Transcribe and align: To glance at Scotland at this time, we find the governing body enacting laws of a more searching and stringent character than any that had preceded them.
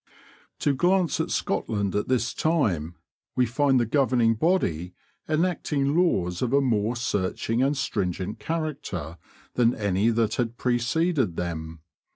To 0.61 0.73
glance 0.73 1.19
at 1.19 1.29
Scotland 1.29 1.93
at 1.93 2.07
this 2.07 2.33
time, 2.33 2.95
we 3.35 3.45
find 3.45 3.79
the 3.79 3.85
governing 3.85 4.33
body 4.33 4.95
enacting 5.29 5.95
laws 5.95 6.41
of 6.41 6.53
a 6.53 6.59
more 6.59 6.95
searching 6.95 7.61
and 7.61 7.77
stringent 7.77 8.39
character 8.39 9.19
than 9.53 9.75
any 9.75 10.09
that 10.09 10.37
had 10.37 10.57
preceded 10.57 11.37
them. 11.37 11.81